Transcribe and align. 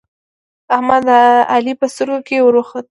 احمد 0.75 1.01
د 1.07 1.09
علی 1.53 1.73
په 1.79 1.85
سترګو 1.93 2.19
کې 2.27 2.37
ور 2.41 2.55
وخوت 2.57 2.87